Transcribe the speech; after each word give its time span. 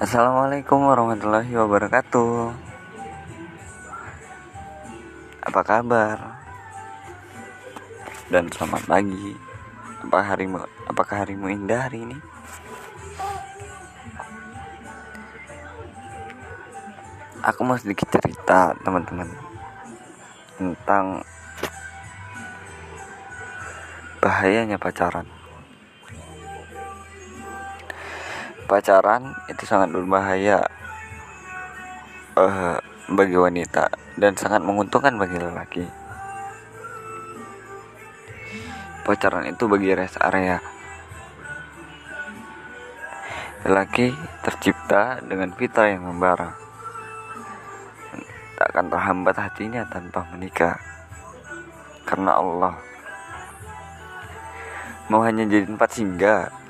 Assalamualaikum 0.00 0.80
warahmatullahi 0.88 1.52
wabarakatuh. 1.60 2.56
Apa 5.44 5.60
kabar? 5.60 6.40
Dan 8.32 8.48
selamat 8.48 8.88
pagi. 8.88 9.36
Apa 10.00 10.24
harimu? 10.24 10.64
Apakah 10.88 11.20
harimu 11.20 11.52
indah 11.52 11.84
hari 11.84 12.08
ini? 12.08 12.16
Aku 17.44 17.60
mau 17.68 17.76
sedikit 17.76 18.08
cerita, 18.08 18.72
teman-teman, 18.80 19.28
tentang 20.56 21.20
bahayanya 24.24 24.80
pacaran. 24.80 25.28
Pacaran 28.70 29.34
itu 29.50 29.66
sangat 29.66 29.90
berbahaya 29.90 30.62
uh, 32.38 32.78
bagi 33.10 33.34
wanita 33.34 33.90
dan 34.14 34.38
sangat 34.38 34.62
menguntungkan 34.62 35.18
bagi 35.18 35.42
lelaki. 35.42 35.84
Pacaran 39.02 39.50
itu 39.50 39.66
bagi 39.66 39.90
rest 39.90 40.22
area. 40.22 40.62
Lelaki 43.66 44.14
tercipta 44.46 45.18
dengan 45.18 45.50
fitrah 45.50 45.90
yang 45.90 46.06
membara. 46.06 46.54
Tak 48.54 48.70
akan 48.70 48.86
terhambat 48.86 49.34
hatinya 49.34 49.82
tanpa 49.90 50.22
menikah. 50.30 50.78
Karena 52.06 52.38
Allah 52.38 52.78
mau 55.10 55.26
hanya 55.26 55.42
jadi 55.42 55.66
tempat 55.66 55.90
singgah 55.90 56.60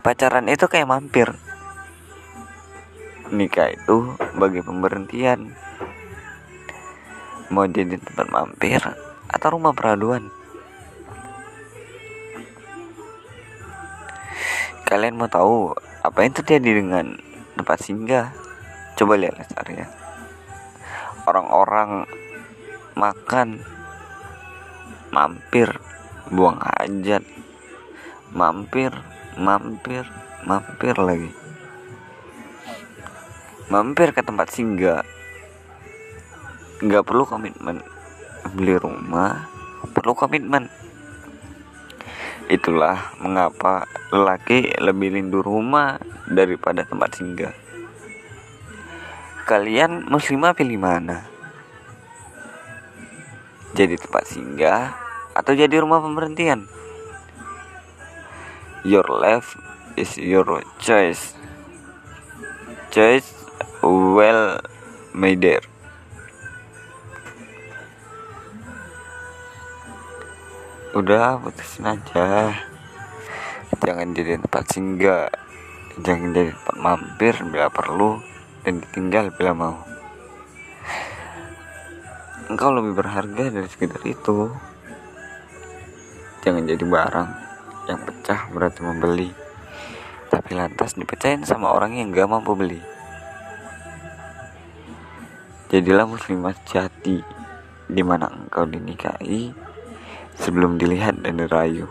pacaran 0.00 0.48
itu 0.48 0.66
kayak 0.66 0.88
mampir. 0.88 1.28
Nikah 3.30 3.70
itu 3.70 4.16
bagi 4.34 4.64
pemberhentian. 4.64 5.54
Mau 7.52 7.68
jadi 7.68 8.00
tempat 8.00 8.26
mampir 8.32 8.82
atau 9.30 9.48
rumah 9.54 9.76
peraduan. 9.76 10.26
Kalian 14.88 15.14
mau 15.14 15.30
tahu 15.30 15.76
apa 16.02 16.18
yang 16.26 16.34
terjadi 16.34 16.82
dengan 16.82 17.14
tempat 17.54 17.78
singgah? 17.78 18.34
Coba 18.98 19.14
lihat 19.14 19.38
ya 19.70 19.86
orang-orang 21.30 22.10
makan 22.98 23.62
mampir 25.14 25.70
buang 26.30 26.58
hajat 26.58 27.22
mampir 28.34 28.90
mampir 29.40 30.04
mampir 30.44 30.92
lagi. 31.00 31.32
Mampir 33.72 34.12
ke 34.12 34.20
tempat 34.20 34.52
singgah. 34.52 35.00
Nggak 36.84 37.08
perlu 37.08 37.24
komitmen 37.24 37.80
beli 38.52 38.76
rumah 38.76 39.48
perlu 39.92 40.16
komitmen. 40.16 40.68
Itulah 42.50 43.14
mengapa 43.22 43.86
lelaki 44.10 44.74
lebih 44.82 45.14
rindu 45.14 45.38
rumah 45.38 46.02
daripada 46.26 46.82
tempat 46.82 47.14
singgah. 47.14 47.54
Kalian 49.46 50.10
muslimah 50.10 50.54
pilih 50.54 50.78
mana? 50.78 51.26
Jadi 53.74 53.94
tempat 53.98 54.26
singgah 54.26 54.98
atau 55.30 55.54
jadi 55.54 55.78
rumah 55.78 56.02
pemberhentian 56.02 56.66
your 58.84 59.04
life 59.08 59.56
is 59.96 60.16
your 60.16 60.64
choice. 60.80 61.36
Choice 62.90 63.28
well 63.82 64.58
made 65.14 65.60
udah 70.90 71.38
putusin 71.38 71.86
aja. 71.86 72.50
Jangan 73.78 74.10
jadi 74.10 74.42
tempat 74.42 74.64
singgah. 74.74 75.30
Jangan 76.02 76.34
jadi 76.34 76.50
tempat 76.50 76.76
mampir 76.76 77.34
bila 77.46 77.70
perlu 77.70 78.18
dan 78.66 78.82
ditinggal 78.82 79.30
bila 79.32 79.52
mau. 79.54 79.76
Engkau 82.50 82.74
lebih 82.74 82.98
berharga 82.98 83.44
dari 83.54 83.68
sekedar 83.70 84.02
itu. 84.02 84.50
Jangan 86.42 86.66
jadi 86.66 86.82
barang 86.82 87.49
yang 87.90 88.02
pecah 88.06 88.46
berarti 88.54 88.80
membeli. 88.86 89.30
Tapi 90.30 90.54
lantas 90.54 90.94
dipecahin 90.94 91.42
sama 91.42 91.74
orang 91.74 91.98
yang 91.98 92.14
gak 92.14 92.30
mampu 92.30 92.54
beli. 92.54 92.78
Jadilah 95.70 96.06
muslimah 96.06 96.54
jati 96.66 97.22
di 97.90 98.02
mana 98.06 98.30
engkau 98.30 98.66
dinikahi 98.66 99.50
sebelum 100.38 100.78
dilihat 100.78 101.18
dan 101.22 101.42
dirayu. 101.42 101.90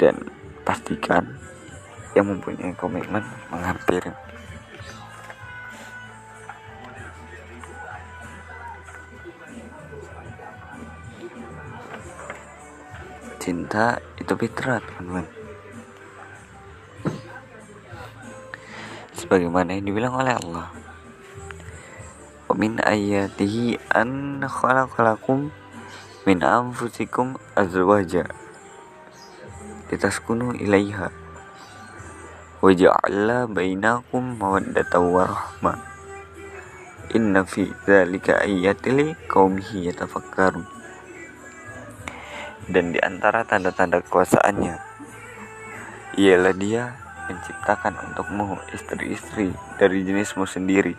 Dan 0.00 0.28
pastikan 0.64 1.36
yang 2.16 2.32
mempunyai 2.32 2.72
komitmen 2.76 3.24
menghampiri 3.52 4.12
cinta 13.46 14.02
itu 14.18 14.34
fitrah 14.34 14.82
teman-teman 14.82 15.22
sebagaimana 19.14 19.78
yang 19.78 19.86
dibilang 19.86 20.18
oleh 20.18 20.34
Allah. 20.34 20.74
Min 22.56 22.80
ayatihi 22.80 23.76
an 23.92 24.40
khalaqalakum 24.42 25.52
min 26.26 26.38
anfusikum 26.40 27.36
azwaja. 27.52 28.26
Litaskunu 29.92 30.56
ilaiha. 30.56 31.12
Wa 32.64 32.70
ja'ala 32.72 33.44
bainakum 33.46 34.40
mawaddatan 34.40 35.04
wa 35.12 35.28
inna 37.12 37.44
fi 37.44 37.70
dzalika 37.84 38.40
ayatil 38.42 39.14
qaumihi 39.28 39.92
yatafakkarun 39.92 40.66
dan 42.66 42.90
di 42.90 42.98
antara 42.98 43.46
tanda-tanda 43.46 44.02
kekuasaannya 44.02 44.74
ialah 46.18 46.54
dia 46.56 46.96
menciptakan 47.26 47.94
untukmu 48.10 48.58
istri-istri 48.74 49.50
dari 49.78 50.06
jenismu 50.06 50.46
sendiri 50.46 50.94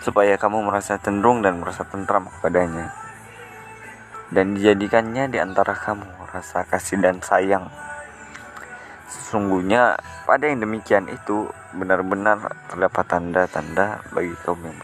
supaya 0.00 0.36
kamu 0.36 0.68
merasa 0.68 1.00
cenderung 1.00 1.40
dan 1.40 1.60
merasa 1.60 1.84
tentram 1.88 2.28
kepadanya. 2.28 2.92
Dan 4.26 4.58
dijadikannya 4.58 5.30
di 5.30 5.38
antara 5.38 5.72
kamu 5.72 6.06
rasa 6.34 6.66
kasih 6.66 6.98
dan 6.98 7.22
sayang. 7.22 7.70
Sesungguhnya 9.06 9.94
pada 10.26 10.50
yang 10.50 10.66
demikian 10.66 11.06
itu 11.06 11.46
benar-benar 11.78 12.42
terdapat 12.66 13.04
tanda-tanda 13.06 14.02
bagi 14.10 14.34
kaum 14.42 14.58
yang 14.66 14.74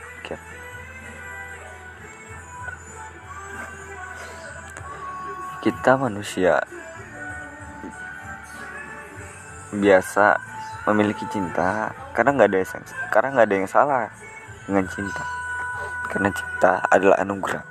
kita 5.63 5.95
manusia 5.95 6.59
biasa 9.71 10.35
memiliki 10.91 11.23
cinta 11.31 11.95
karena 12.11 12.35
nggak 12.35 12.51
ada 12.51 12.59
yang 12.59 12.83
karena 13.15 13.29
nggak 13.31 13.47
ada 13.47 13.57
yang 13.63 13.71
salah 13.71 14.05
dengan 14.67 14.91
cinta. 14.91 15.23
Karena 16.11 16.35
cinta 16.35 16.83
adalah 16.91 17.17
anugerah. 17.23 17.63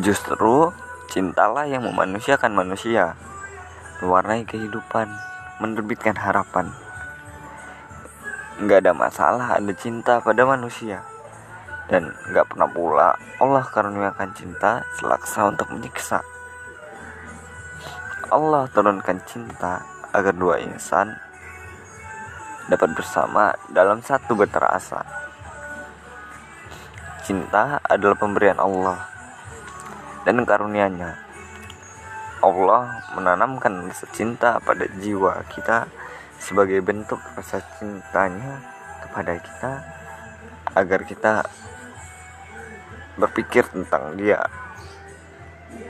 Justru 0.00 0.72
cintalah 1.12 1.68
yang 1.68 1.84
memanusiakan 1.84 2.56
manusia. 2.56 3.12
Mewarnai 4.00 4.48
kehidupan 4.48 5.12
menerbitkan 5.60 6.16
harapan. 6.16 6.72
Nggak 8.64 8.80
ada 8.80 8.92
masalah 8.96 9.60
ada 9.60 9.72
cinta 9.76 10.24
pada 10.24 10.48
manusia 10.48 11.04
dan 11.88 12.12
gak 12.36 12.52
pernah 12.52 12.68
pula 12.68 13.08
Allah 13.40 13.64
karuniakan 13.64 14.30
cinta 14.36 14.84
selaksa 15.00 15.48
untuk 15.48 15.72
menyiksa. 15.72 16.20
Allah 18.28 18.68
turunkan 18.76 19.24
cinta 19.24 19.80
agar 20.12 20.36
dua 20.36 20.60
insan 20.60 21.16
dapat 22.68 22.92
bersama 22.92 23.56
dalam 23.72 24.04
satu 24.04 24.36
betara 24.36 24.76
asa. 24.76 25.00
Cinta 27.24 27.80
adalah 27.88 28.16
pemberian 28.20 28.60
Allah 28.60 29.00
dan 30.28 30.44
karunianya. 30.44 31.16
Allah 32.38 33.02
menanamkan 33.16 33.88
rasa 33.88 34.06
cinta 34.14 34.60
pada 34.62 34.86
jiwa 35.00 35.42
kita 35.50 35.88
sebagai 36.38 36.78
bentuk 36.84 37.18
rasa 37.34 37.64
cintanya 37.80 38.62
kepada 39.02 39.34
kita 39.42 39.72
agar 40.78 41.02
kita 41.02 41.42
berpikir 43.18 43.66
tentang 43.66 44.14
dia 44.14 44.38